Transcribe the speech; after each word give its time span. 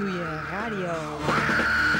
Ratatouille 0.00 0.24
Radio. 0.50 1.99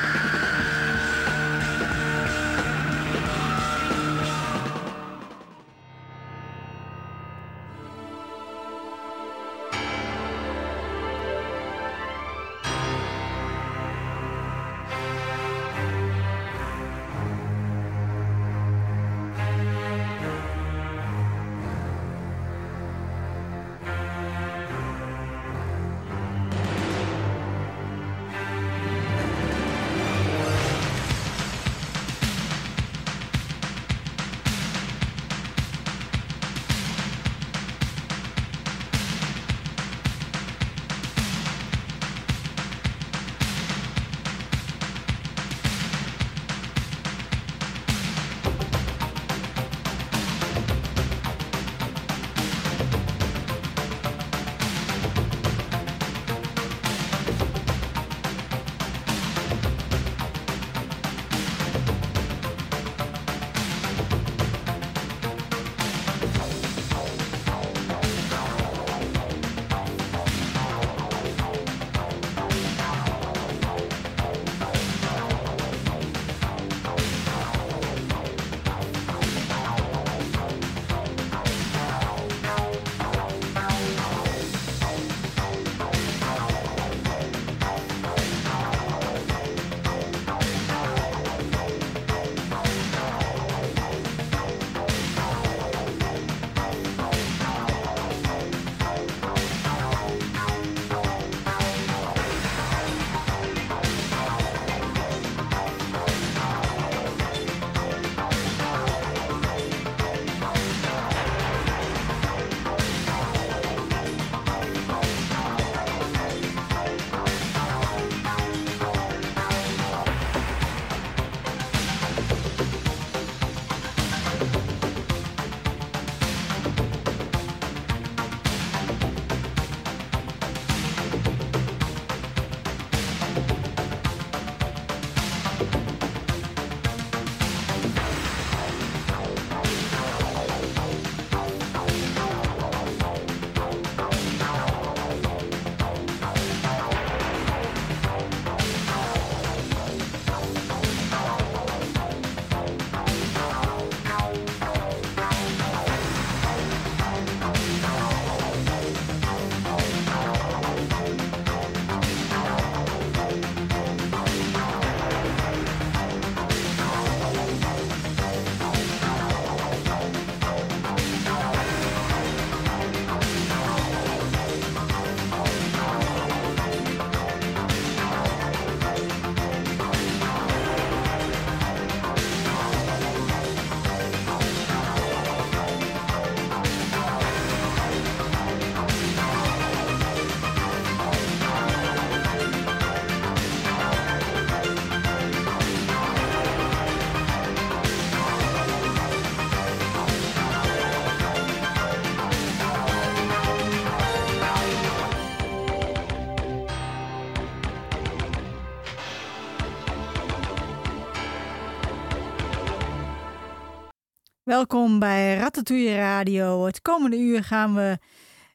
Welkom 214.51 214.99
bij 214.99 215.37
Ratatouille 215.37 215.97
Radio. 215.97 216.65
Het 216.65 216.83
komende 216.83 217.19
uur 217.19 217.45
gaan 217.45 217.75
we 217.75 217.99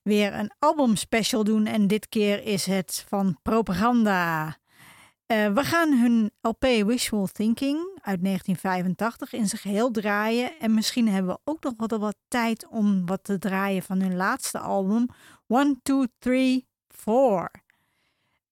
weer 0.04 0.34
een 0.34 0.52
albumspecial 0.60 1.44
doen 1.44 1.66
en 1.66 1.88
dit 1.88 2.10
keer 2.10 2.44
is 2.44 2.66
het 2.66 3.06
van 3.08 3.38
Propaganda. 3.42 4.46
Uh, 4.48 5.48
we 5.48 5.64
gaan 5.64 6.00
hun 6.00 6.32
LP 6.42 6.64
Wishful 6.64 7.28
Thinking 7.28 7.78
uit 8.02 8.24
1985 8.24 9.34
in 9.34 9.48
zijn 9.48 9.62
geheel 9.62 9.92
draaien 9.92 10.60
en 10.60 10.74
misschien 10.74 11.08
hebben 11.08 11.34
we 11.34 11.52
ook 11.52 11.64
nog 11.64 11.74
wat, 11.78 11.92
wat 11.92 12.18
tijd 12.28 12.68
om 12.68 13.06
wat 13.06 13.24
te 13.24 13.38
draaien 13.38 13.84
van 13.84 14.02
hun 14.02 14.16
laatste 14.16 14.60
album 14.60 15.08
1, 15.48 15.80
2, 15.84 16.08
3, 16.20 16.68
4. 16.88 17.52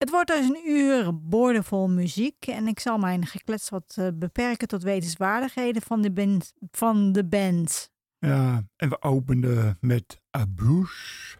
Het 0.03 0.11
wordt 0.11 0.27
dus 0.27 0.47
een 0.47 0.61
uur 0.65 1.19
boordevol 1.21 1.89
muziek 1.89 2.45
en 2.45 2.67
ik 2.67 2.79
zal 2.79 2.97
mijn 2.97 3.25
geklets 3.25 3.69
wat 3.69 3.95
uh, 3.99 4.07
beperken 4.13 4.67
tot 4.67 4.83
wetenswaardigheden 4.83 5.81
van 5.81 6.01
de, 6.01 6.11
band, 6.11 6.53
van 6.71 7.11
de 7.11 7.25
band. 7.25 7.91
Ja, 8.19 8.63
en 8.75 8.89
we 8.89 9.01
openen 9.01 9.77
met 9.79 10.21
Abuse. 10.29 11.37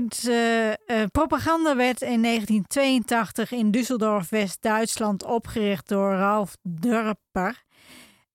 Uh, 0.00 0.68
uh, 0.68 0.74
propaganda 1.12 1.76
werd 1.76 2.02
in 2.02 2.22
1982 2.22 3.52
in 3.52 3.70
Düsseldorf, 3.70 4.28
West-Duitsland, 4.28 5.24
opgericht 5.24 5.88
door 5.88 6.12
Ralf 6.12 6.56
Durper. 6.62 7.64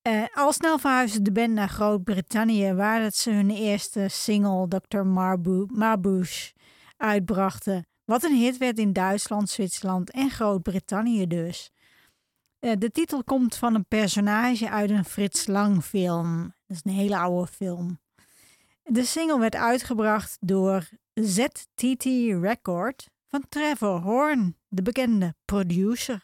Uh, 0.08 0.22
al 0.34 0.52
snel 0.52 0.78
verhuisde 0.78 1.22
de 1.22 1.32
band 1.32 1.52
naar 1.52 1.68
Groot-Brittannië, 1.68 2.72
waar 2.72 3.10
ze 3.10 3.30
hun 3.30 3.50
eerste 3.50 4.08
single 4.08 4.68
Dr. 4.68 5.02
Marbouche 5.66 6.52
uitbrachten. 6.96 7.86
Wat 8.04 8.22
een 8.22 8.36
hit 8.36 8.58
werd 8.58 8.78
in 8.78 8.92
Duitsland, 8.92 9.50
Zwitserland 9.50 10.10
en 10.10 10.30
Groot-Brittannië 10.30 11.26
dus. 11.26 11.70
de 12.58 12.90
titel 12.92 13.24
komt 13.24 13.56
van 13.56 13.74
een 13.74 13.86
personage 13.88 14.70
uit 14.70 14.90
een 14.90 15.04
Frits 15.04 15.46
Lang 15.46 15.84
film. 15.84 16.54
Dat 16.66 16.76
is 16.76 16.80
een 16.82 16.98
hele 16.98 17.18
oude 17.18 17.52
film. 17.52 17.98
De 18.82 19.04
single 19.04 19.38
werd 19.38 19.54
uitgebracht 19.54 20.36
door 20.40 20.88
ZTT 21.20 22.04
Record 22.40 23.10
van 23.28 23.44
Trevor 23.48 24.00
Horn, 24.00 24.56
de 24.68 24.82
bekende 24.82 25.34
producer. 25.44 26.20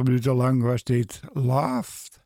Negen 0.00 0.22
minuten 0.22 0.34
lang 0.34 0.62
was 0.62 0.84
dit 0.84 1.20
Loved. 1.32 2.20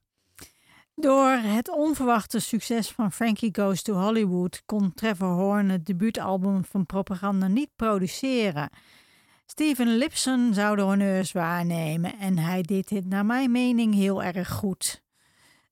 Door 0.94 1.30
het 1.30 1.68
onverwachte 1.68 2.38
succes 2.38 2.90
van 2.90 3.12
Frankie 3.12 3.54
Goes 3.54 3.82
to 3.82 3.94
Hollywood 3.94 4.62
kon 4.66 4.94
Trevor 4.94 5.28
Horn 5.28 5.68
het 5.68 5.86
debuutalbum 5.86 6.64
van 6.64 6.86
Propaganda 6.86 7.46
niet 7.46 7.70
produceren. 7.76 8.70
Steven 9.46 9.96
Lipson 9.96 10.54
zou 10.54 10.76
de 10.76 10.82
honneurs 10.82 11.32
waarnemen 11.32 12.18
en 12.18 12.38
hij 12.38 12.62
deed 12.62 12.88
dit 12.88 13.06
naar 13.06 13.26
mijn 13.26 13.50
mening 13.50 13.94
heel 13.94 14.22
erg 14.22 14.50
goed. 14.50 15.02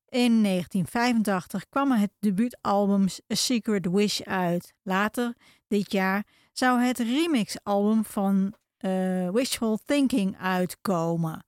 In 0.09 0.43
1985 0.43 1.69
kwam 1.69 1.93
het 1.93 2.11
debuutalbum 2.19 3.03
A 3.05 3.35
Secret 3.35 3.87
Wish 3.91 4.21
uit. 4.21 4.75
Later 4.83 5.35
dit 5.69 5.93
jaar 5.93 6.27
zou 6.53 6.81
het 6.81 6.99
remixalbum 6.99 8.05
van 8.05 8.55
uh, 8.81 9.31
Wishful 9.31 9.79
Thinking 9.85 10.39
uitkomen. 10.39 11.45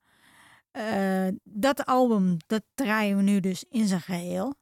Uh, 0.77 1.27
dat 1.43 1.85
album, 1.85 2.37
dat 2.47 2.63
draaien 2.73 3.17
we 3.17 3.23
nu 3.23 3.39
dus 3.39 3.65
in 3.69 3.87
zijn 3.87 4.01
geheel. 4.01 4.55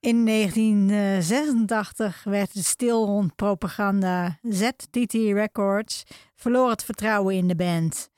In 0.00 0.26
1986 0.26 2.24
werd 2.24 2.52
het 2.52 2.64
stil 2.64 3.04
rond 3.06 3.36
propaganda. 3.36 4.38
ZTT 4.42 5.12
Records 5.12 6.02
verloor 6.34 6.70
het 6.70 6.84
vertrouwen 6.84 7.34
in 7.34 7.48
de 7.48 7.56
band. 7.56 8.10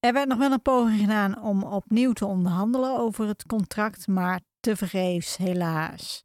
Er 0.00 0.12
werd 0.12 0.28
nog 0.28 0.38
wel 0.38 0.52
een 0.52 0.62
poging 0.62 1.00
gedaan 1.00 1.42
om 1.42 1.62
opnieuw 1.62 2.12
te 2.12 2.26
onderhandelen 2.26 2.98
over 2.98 3.26
het 3.26 3.46
contract, 3.46 4.06
maar 4.06 4.40
tevergeefs 4.60 5.36
helaas. 5.36 6.24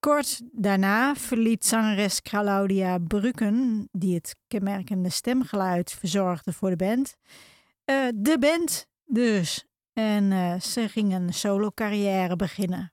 Kort 0.00 0.40
daarna 0.52 1.14
verliet 1.14 1.64
zangeres 1.64 2.22
Claudia 2.22 2.98
Brucken, 2.98 3.88
die 3.92 4.14
het 4.14 4.36
kenmerkende 4.48 5.10
stemgeluid 5.10 5.92
verzorgde 5.92 6.52
voor 6.52 6.70
de 6.70 6.76
band, 6.76 7.14
uh, 7.84 8.08
de 8.14 8.38
band 8.38 8.86
dus. 9.04 9.64
En 10.00 10.30
uh, 10.30 10.60
ze 10.60 10.88
ging 10.88 11.14
een 11.14 11.32
solo 11.34 11.70
carrière 11.74 12.36
beginnen. 12.36 12.92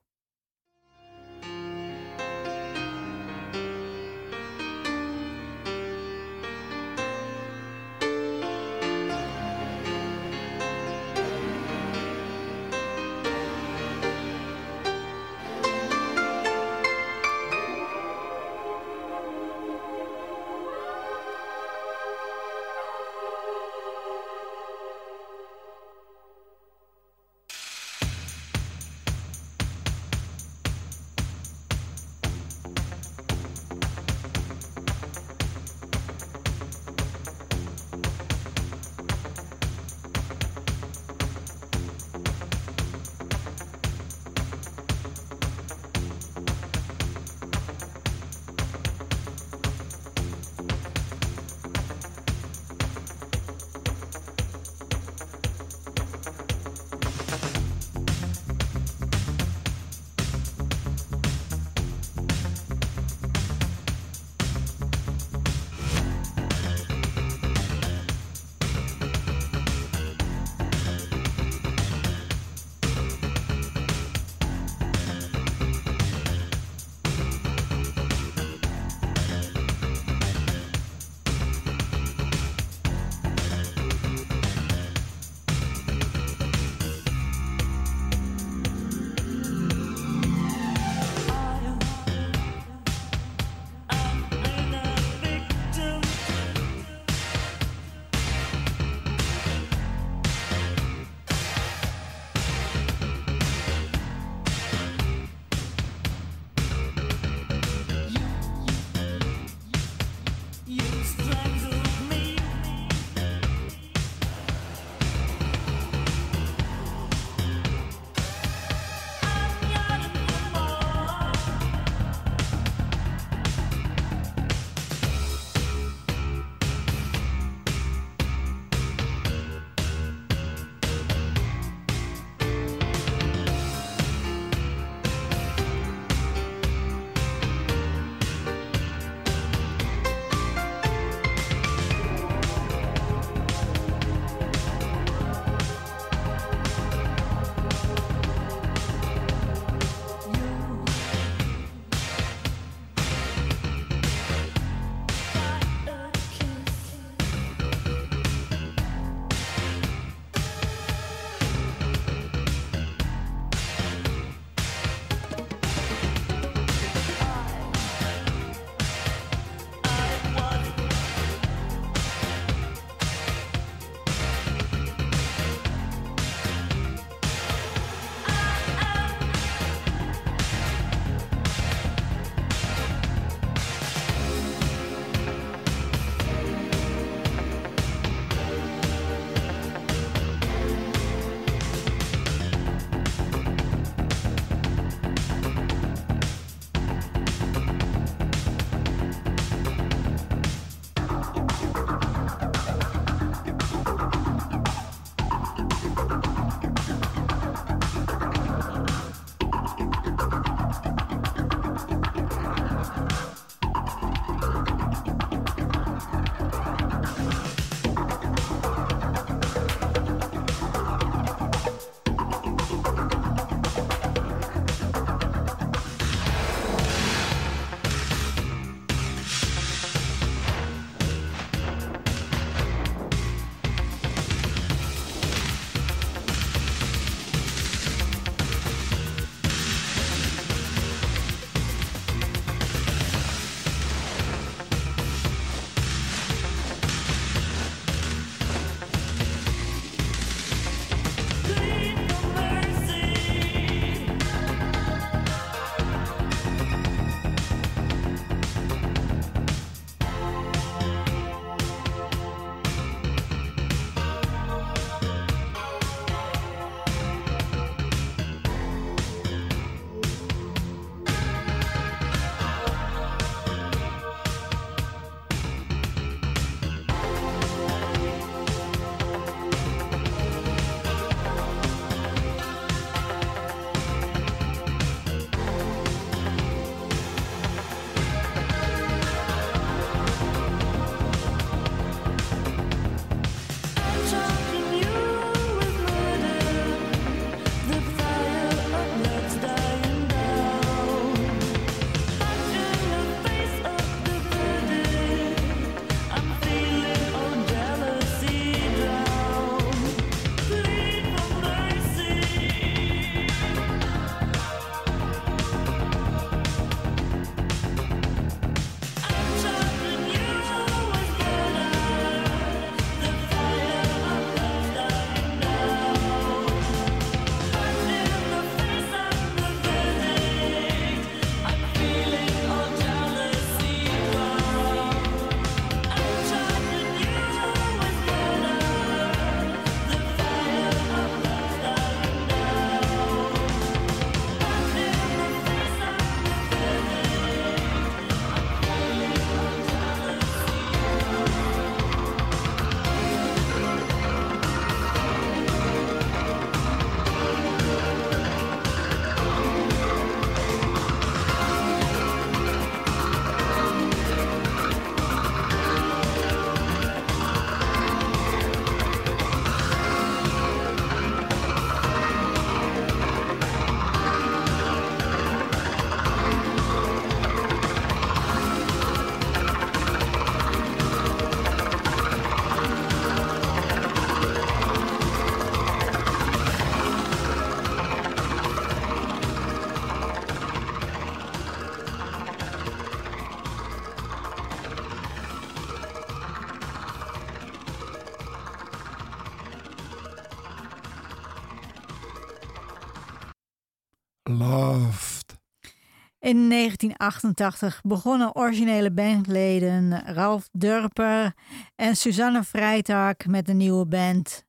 In 406.38 406.50
1988 406.50 407.82
begonnen 407.84 408.36
originele 408.36 408.92
bandleden 408.92 410.06
Ralf 410.06 410.50
Durper 410.52 411.34
en 411.76 411.96
Suzanne 411.96 412.44
Vrijtag 412.44 413.16
met 413.28 413.50
een 413.50 413.58
nieuwe 413.58 413.86
band. 413.86 414.46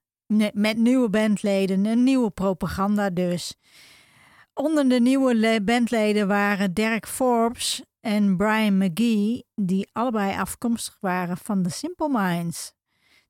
Met 0.53 0.77
nieuwe 0.77 1.09
bandleden, 1.09 1.85
een 1.85 2.03
nieuwe 2.03 2.29
propaganda 2.29 3.09
dus. 3.09 3.55
Onder 4.53 4.89
de 4.89 4.99
nieuwe 4.99 5.61
bandleden 5.63 6.27
waren 6.27 6.73
Derek 6.73 7.07
Forbes 7.07 7.83
en 7.99 8.37
Brian 8.37 8.77
McGee, 8.77 9.45
die 9.55 9.89
allebei 9.91 10.37
afkomstig 10.37 10.97
waren 10.99 11.37
van 11.37 11.63
The 11.63 11.69
Simple 11.69 12.09
Minds. 12.09 12.73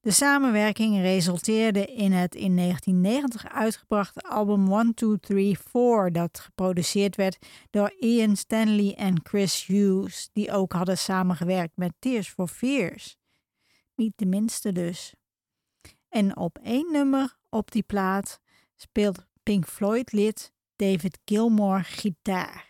De 0.02 0.12
samenwerking 0.12 1.02
resulteerde 1.02 1.86
in 1.86 2.12
het 2.12 2.36
in 2.36 2.56
1990 2.56 3.48
uitgebrachte 3.48 4.22
album 4.22 4.72
1, 4.74 4.94
2, 4.94 5.20
3, 5.20 5.60
4, 5.60 6.12
dat 6.12 6.40
geproduceerd 6.40 7.16
werd 7.16 7.38
door 7.70 7.94
Ian 8.00 8.36
Stanley 8.36 8.96
en 8.96 9.20
Chris 9.24 9.66
Hughes, 9.66 10.30
die 10.34 10.52
ook 10.52 10.74
hadden 10.74 10.98
samengewerkt 10.98 11.78
met 11.78 11.94
Tears 12.00 12.30
for 12.30 12.48
Fears. 12.48 13.18
Niet 13.96 14.14
de 14.16 14.26
minste 14.26 14.72
dus. 14.72 15.14
En 16.10 16.38
op 16.38 16.58
één 16.58 16.92
nummer 16.92 17.38
op 17.50 17.72
die 17.72 17.84
plaat 17.84 18.40
speelt 18.76 19.26
Pink 19.44 19.68
Floyd-lid 19.68 20.54
David 20.76 21.20
Gilmour 21.26 21.84
gitaar. 21.84 22.69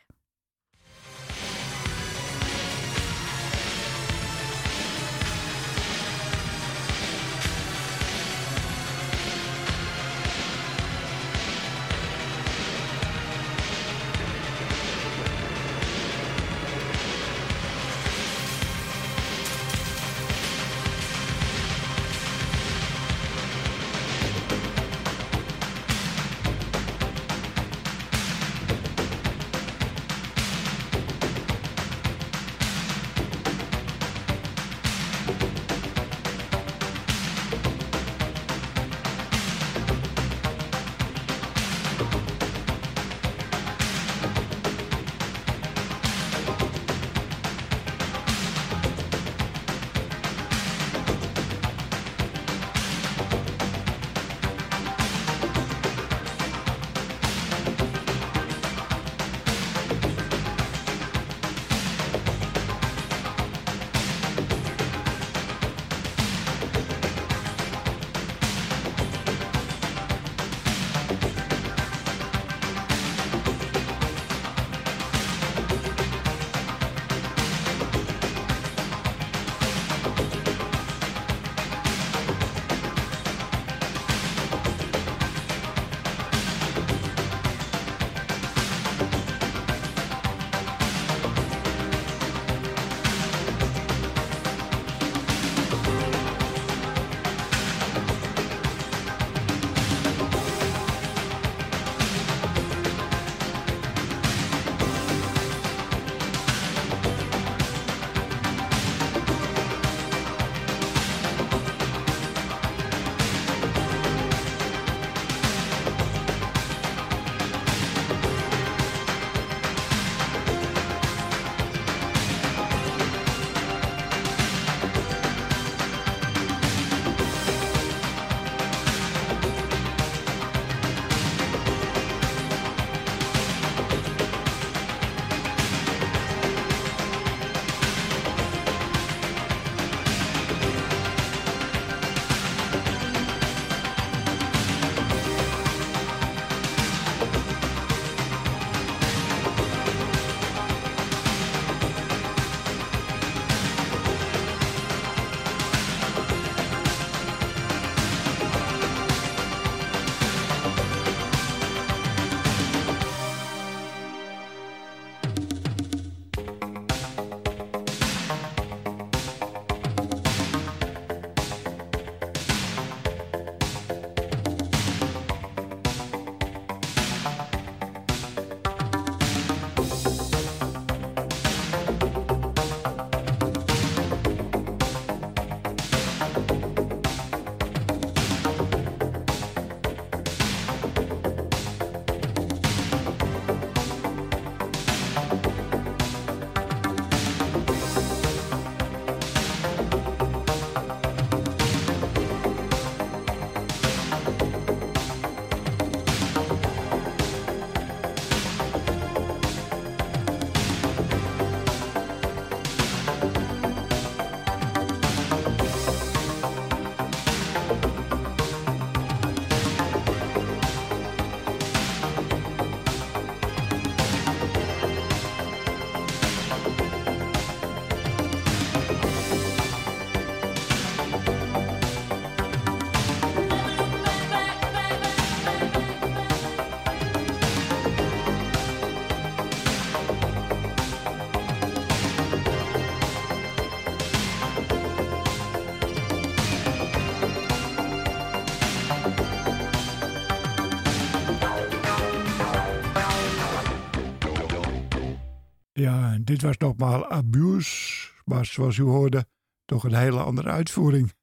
Dit 256.29 256.41
was 256.41 256.57
nogmaals 256.57 257.03
Abuse, 257.03 258.07
maar 258.25 258.45
zoals 258.45 258.77
u 258.77 258.83
hoorde, 258.83 259.25
toch 259.65 259.83
een 259.83 259.95
hele 259.95 260.19
andere 260.19 260.49
uitvoering. 260.49 261.13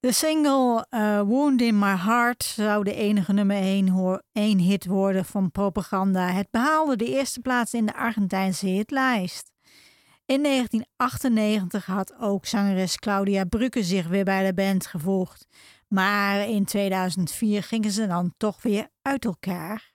De 0.00 0.12
single 0.12 0.86
uh, 0.90 1.20
Wound 1.20 1.60
in 1.60 1.78
My 1.78 1.96
Heart 1.96 2.44
zou 2.44 2.84
de 2.84 2.94
enige 2.94 3.32
nummer 3.32 3.56
1, 3.56 4.22
1 4.32 4.58
hit 4.58 4.86
worden 4.86 5.24
van 5.24 5.50
Propaganda. 5.50 6.30
Het 6.30 6.50
behaalde 6.50 6.96
de 6.96 7.06
eerste 7.06 7.40
plaats 7.40 7.74
in 7.74 7.86
de 7.86 7.94
Argentijnse 7.94 8.66
hitlijst. 8.66 9.52
In 10.26 10.42
1998 10.42 11.86
had 11.86 12.14
ook 12.20 12.46
zangeres 12.46 12.96
Claudia 12.96 13.44
Brücke 13.44 13.82
zich 13.82 14.06
weer 14.06 14.24
bij 14.24 14.46
de 14.46 14.54
band 14.54 14.86
gevoegd. 14.86 15.46
Maar 15.88 16.48
in 16.48 16.64
2004 16.64 17.62
gingen 17.62 17.90
ze 17.90 18.06
dan 18.06 18.34
toch 18.36 18.62
weer 18.62 18.88
uit 19.02 19.24
elkaar. 19.24 19.89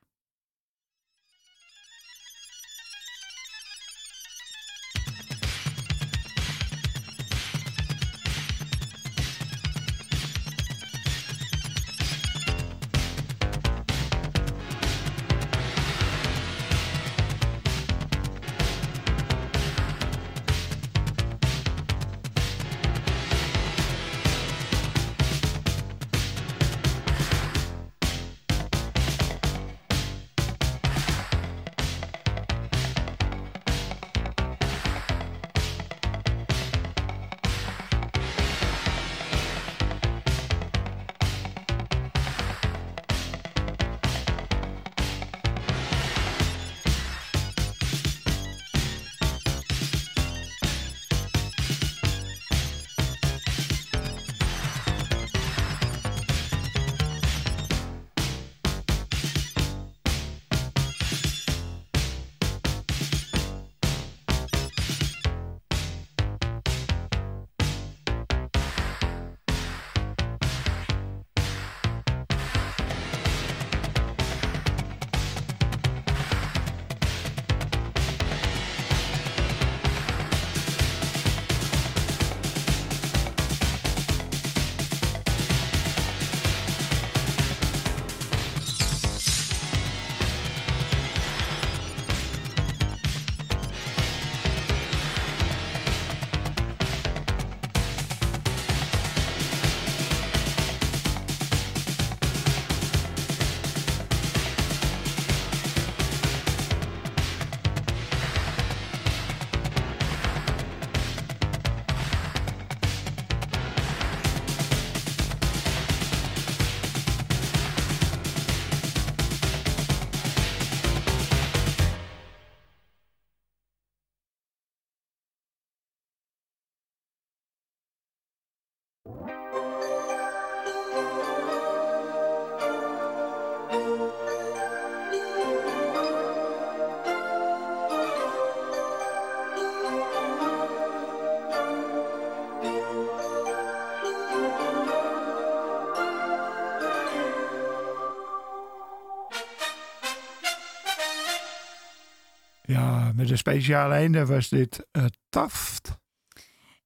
Met 153.16 153.30
een 153.30 153.38
speciale 153.38 153.94
einde 153.94 154.26
was 154.26 154.50
dit 154.50 154.88
uh, 154.92 155.06
Taft. 155.30 155.98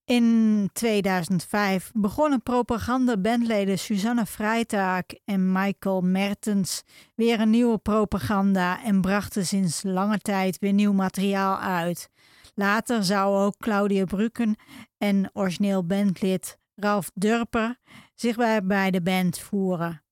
In 0.05 0.69
2005 0.73 1.91
begonnen 1.93 2.43
propaganda-bandleden 2.43 3.79
Susanne 3.79 4.25
Freitag 4.25 5.03
en 5.25 5.51
Michael 5.51 6.01
Mertens 6.01 6.83
weer 7.15 7.39
een 7.39 7.49
nieuwe 7.49 7.77
propaganda 7.77 8.83
en 8.83 9.01
brachten 9.01 9.45
sinds 9.45 9.83
lange 9.83 10.17
tijd 10.17 10.59
weer 10.59 10.73
nieuw 10.73 10.93
materiaal 10.93 11.59
uit. 11.59 12.09
Later 12.55 13.03
zou 13.03 13.37
ook 13.37 13.57
Claudia 13.57 14.05
Brücken 14.05 14.55
en 14.97 15.29
origineel 15.33 15.85
bandlid 15.85 16.57
Ralf 16.75 17.11
Durper 17.13 17.79
zich 18.15 18.35
bij, 18.35 18.63
bij 18.63 18.91
de 18.91 19.01
band 19.01 19.39
voeren. 19.39 20.03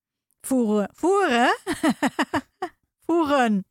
Voeren? 0.42 0.90
Voeren? 0.94 1.58
voeren! 3.06 3.66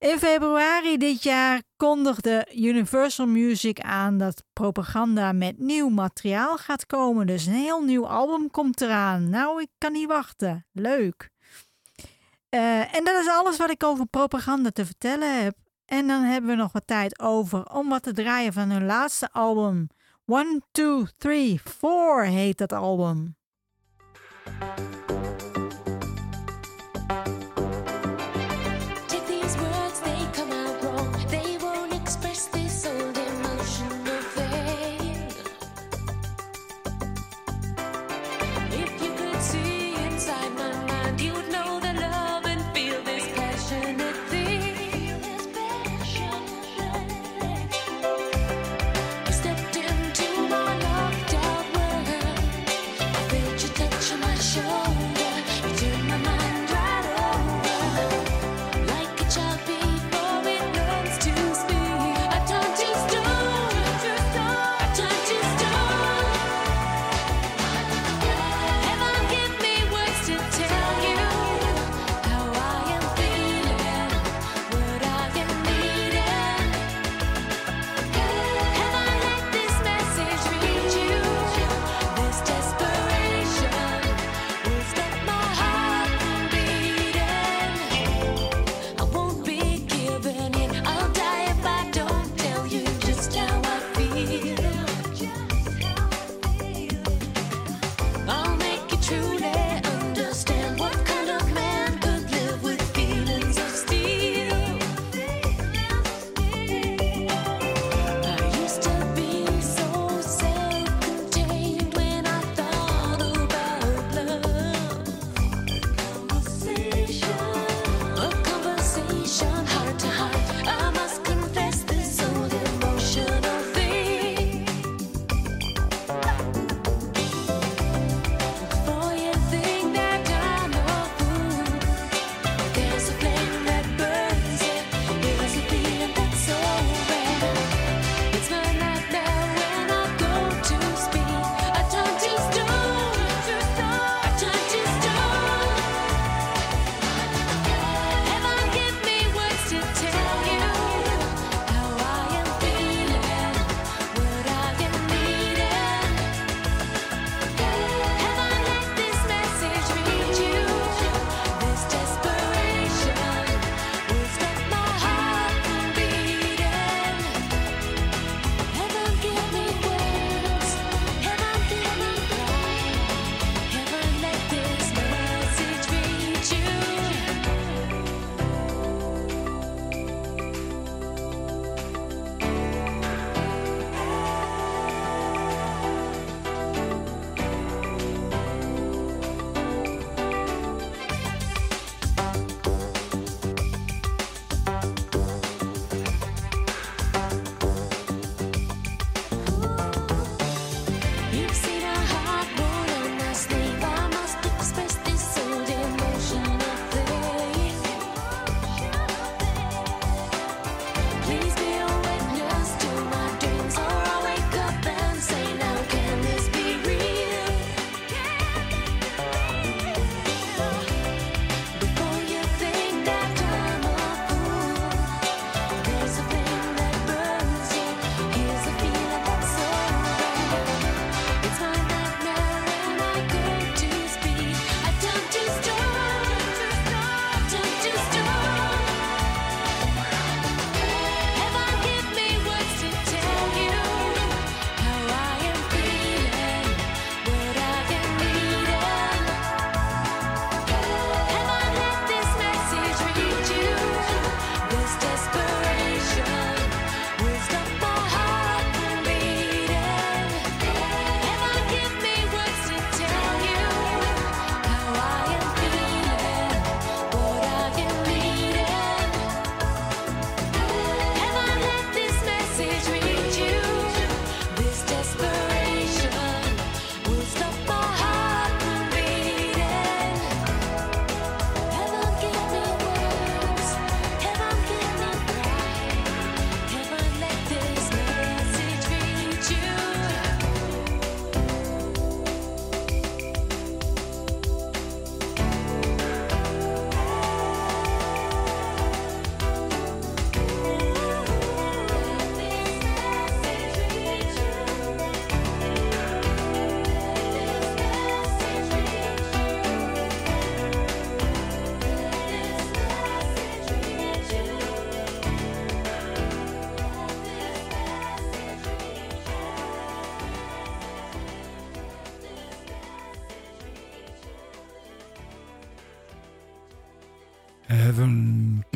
In 0.00 0.18
februari 0.18 0.96
dit 0.96 1.22
jaar 1.22 1.62
kondigde 1.76 2.48
Universal 2.54 3.26
Music 3.26 3.80
aan 3.80 4.18
dat 4.18 4.42
propaganda 4.52 5.32
met 5.32 5.58
nieuw 5.58 5.88
materiaal 5.88 6.56
gaat 6.56 6.86
komen. 6.86 7.26
Dus 7.26 7.46
een 7.46 7.52
heel 7.52 7.82
nieuw 7.82 8.06
album 8.06 8.50
komt 8.50 8.80
eraan. 8.80 9.28
Nou, 9.28 9.60
ik 9.60 9.68
kan 9.78 9.92
niet 9.92 10.08
wachten. 10.08 10.66
Leuk. 10.72 11.30
Uh, 12.50 12.94
en 12.94 13.04
dat 13.04 13.20
is 13.20 13.28
alles 13.28 13.56
wat 13.56 13.70
ik 13.70 13.84
over 13.84 14.06
propaganda 14.06 14.70
te 14.70 14.86
vertellen 14.86 15.42
heb. 15.42 15.56
En 15.84 16.06
dan 16.06 16.22
hebben 16.22 16.50
we 16.50 16.56
nog 16.56 16.72
wat 16.72 16.86
tijd 16.86 17.20
over 17.20 17.70
om 17.72 17.88
wat 17.88 18.02
te 18.02 18.12
draaien 18.12 18.52
van 18.52 18.70
hun 18.70 18.86
laatste 18.86 19.32
album. 19.32 19.86
1, 20.26 20.62
2, 20.70 21.04
3, 21.16 21.60
4 21.64 22.24
heet 22.24 22.58
dat 22.58 22.72
album. 22.72 23.36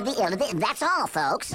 the 0.05 0.23
of. 0.33 0.59
That's 0.59 0.81
all, 0.81 1.07
folks. 1.07 1.53